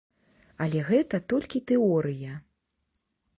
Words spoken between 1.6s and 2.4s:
тэорыя.